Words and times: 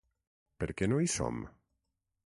Per 0.63 0.69
què 0.81 0.89
no 0.93 1.03
hi 1.05 1.13
som? 1.19 1.47